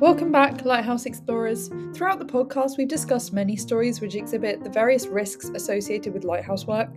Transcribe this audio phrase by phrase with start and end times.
[0.00, 1.68] Welcome back, Lighthouse Explorers.
[1.94, 6.66] Throughout the podcast, we've discussed many stories which exhibit the various risks associated with lighthouse
[6.66, 6.90] work.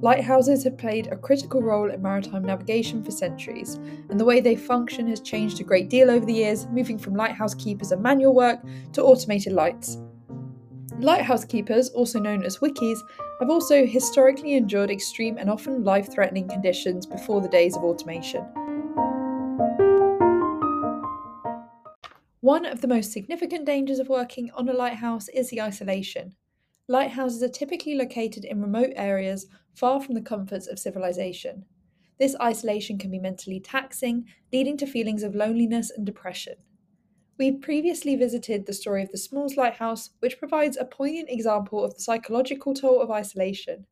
[0.00, 3.76] Lighthouses have played a critical role in maritime navigation for centuries,
[4.10, 7.14] and the way they function has changed a great deal over the years, moving from
[7.14, 8.58] lighthouse keepers and manual work
[8.92, 9.98] to automated lights.
[10.98, 12.98] Lighthouse keepers, also known as wickies,
[13.38, 18.44] have also historically endured extreme and often life threatening conditions before the days of automation.
[22.42, 26.34] One of the most significant dangers of working on a lighthouse is the isolation.
[26.88, 29.46] Lighthouses are typically located in remote areas
[29.76, 31.64] far from the comforts of civilization.
[32.18, 36.54] This isolation can be mentally taxing, leading to feelings of loneliness and depression.
[37.38, 41.94] We previously visited the story of the Smalls Lighthouse, which provides a poignant example of
[41.94, 43.86] the psychological toll of isolation.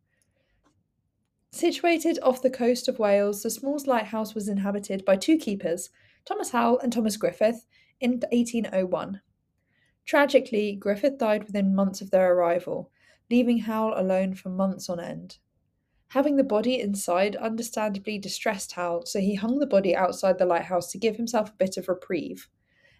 [1.52, 5.90] Situated off the coast of Wales, the Smalls Lighthouse was inhabited by two keepers,
[6.24, 7.64] Thomas Howell and Thomas Griffith,
[8.00, 9.20] in 1801.
[10.04, 12.90] Tragically, Griffith died within months of their arrival,
[13.30, 15.38] leaving Howell alone for months on end.
[16.08, 20.90] Having the body inside understandably distressed Howell, so he hung the body outside the lighthouse
[20.90, 22.48] to give himself a bit of reprieve.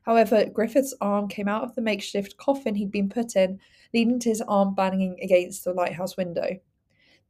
[0.03, 3.59] However, Griffith's arm came out of the makeshift coffin he'd been put in,
[3.93, 6.61] leading to his arm banging against the lighthouse window.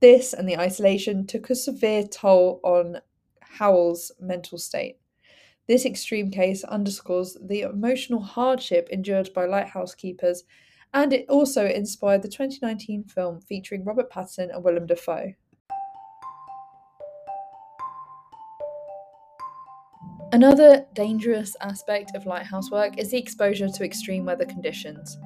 [0.01, 3.01] This and the isolation took a severe toll on
[3.41, 4.99] Howell's mental state.
[5.71, 10.43] This extreme case underscores the emotional hardship endured by lighthouse keepers,
[10.93, 15.33] and it also inspired the 2019 film featuring Robert Pattinson and Willem Dafoe.
[20.33, 25.17] Another dangerous aspect of lighthouse work is the exposure to extreme weather conditions.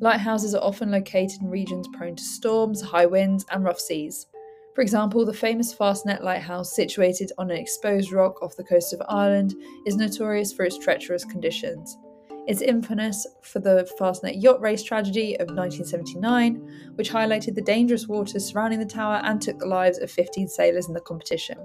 [0.00, 4.26] Lighthouses are often located in regions prone to storms, high winds, and rough seas.
[4.74, 9.02] For example, the famous Fastnet Lighthouse, situated on an exposed rock off the coast of
[9.06, 9.54] Ireland,
[9.86, 11.98] is notorious for its treacherous conditions.
[12.46, 18.46] It's infamous for the Fastnet yacht race tragedy of 1979, which highlighted the dangerous waters
[18.46, 21.58] surrounding the tower and took the lives of 15 sailors in the competition.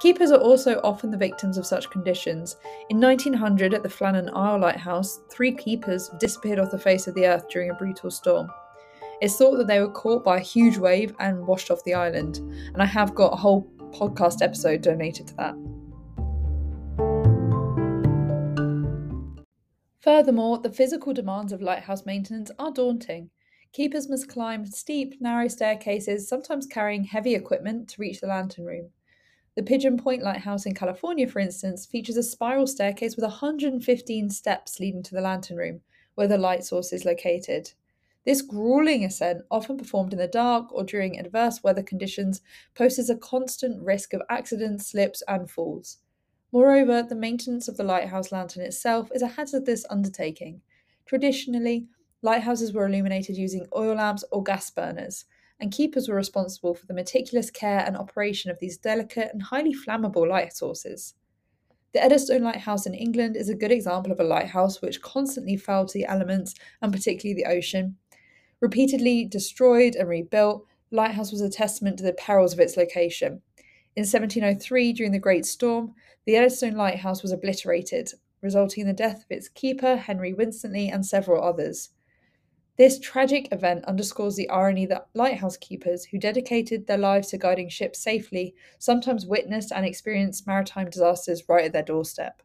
[0.00, 2.56] Keepers are also often the victims of such conditions.
[2.88, 7.26] In 1900, at the Flannan Isle Lighthouse, three keepers disappeared off the face of the
[7.26, 8.48] earth during a brutal storm.
[9.22, 12.38] It's thought that they were caught by a huge wave and washed off the island,
[12.38, 13.62] and I have got a whole
[13.92, 15.54] podcast episode donated to that.
[20.00, 23.30] Furthermore, the physical demands of lighthouse maintenance are daunting.
[23.72, 28.90] Keepers must climb steep, narrow staircases, sometimes carrying heavy equipment to reach the lantern room.
[29.54, 34.80] The Pigeon Point Lighthouse in California, for instance, features a spiral staircase with 115 steps
[34.80, 35.80] leading to the lantern room,
[36.16, 37.70] where the light source is located.
[38.24, 42.40] This grueling ascent, often performed in the dark or during adverse weather conditions,
[42.74, 45.98] poses a constant risk of accidents, slips, and falls.
[46.52, 50.60] Moreover, the maintenance of the lighthouse lantern itself is a hazardous undertaking.
[51.04, 51.88] Traditionally,
[52.22, 55.24] lighthouses were illuminated using oil lamps or gas burners,
[55.58, 59.74] and keepers were responsible for the meticulous care and operation of these delicate and highly
[59.74, 61.14] flammable light sources.
[61.92, 65.86] The Eddystone Lighthouse in England is a good example of a lighthouse which constantly fell
[65.86, 67.96] to the elements and particularly the ocean,
[68.62, 73.42] Repeatedly destroyed and rebuilt, Lighthouse was a testament to the perils of its location.
[73.96, 75.94] In 1703, during the Great Storm,
[76.26, 81.04] the Eddystone Lighthouse was obliterated, resulting in the death of its keeper, Henry Winstanley, and
[81.04, 81.90] several others.
[82.78, 87.68] This tragic event underscores the irony that lighthouse keepers, who dedicated their lives to guiding
[87.68, 92.42] ships safely, sometimes witnessed and experienced maritime disasters right at their doorstep.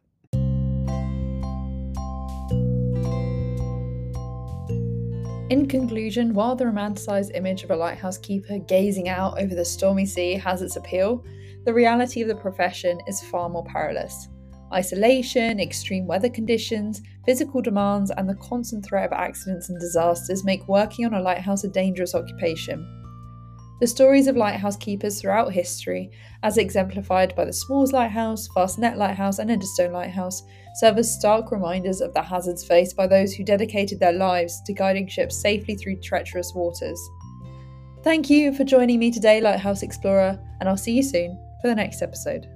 [5.50, 10.04] In conclusion, while the romanticised image of a lighthouse keeper gazing out over the stormy
[10.04, 11.24] sea has its appeal,
[11.64, 14.28] the reality of the profession is far more perilous.
[14.74, 20.68] Isolation, extreme weather conditions, physical demands, and the constant threat of accidents and disasters make
[20.68, 22.86] working on a lighthouse a dangerous occupation.
[23.80, 26.10] The stories of lighthouse keepers throughout history,
[26.42, 30.42] as exemplified by the Smalls Lighthouse, Fastnet Lighthouse, and Eddystone Lighthouse,
[30.74, 34.72] serve as stark reminders of the hazards faced by those who dedicated their lives to
[34.72, 37.00] guiding ships safely through treacherous waters.
[38.02, 41.74] Thank you for joining me today, Lighthouse Explorer, and I'll see you soon for the
[41.74, 42.48] next episode.